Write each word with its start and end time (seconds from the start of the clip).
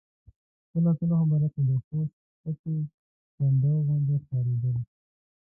کله 0.71 0.91
کله 0.99 1.15
خو 1.19 1.25
به 1.31 1.35
راته 1.41 1.61
د 1.69 1.71
خوست 1.85 2.15
سټې 2.41 2.75
کنډاو 3.35 3.85
غوندې 3.87 4.15
ښکارېدل. 4.23 4.75